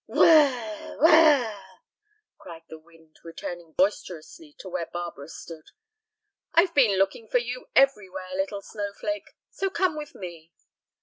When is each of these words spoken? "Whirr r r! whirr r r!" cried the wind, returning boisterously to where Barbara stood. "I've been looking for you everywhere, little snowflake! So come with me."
"Whirr 0.07 0.17
r 0.47 0.51
r! 0.51 0.97
whirr 0.99 1.43
r 1.43 1.43
r!" 1.43 1.79
cried 2.39 2.63
the 2.67 2.79
wind, 2.79 3.17
returning 3.23 3.73
boisterously 3.73 4.55
to 4.57 4.67
where 4.67 4.87
Barbara 4.87 5.27
stood. 5.27 5.69
"I've 6.55 6.73
been 6.73 6.97
looking 6.97 7.27
for 7.27 7.37
you 7.37 7.67
everywhere, 7.75 8.33
little 8.35 8.63
snowflake! 8.63 9.35
So 9.51 9.69
come 9.69 9.95
with 9.95 10.15
me." 10.15 10.53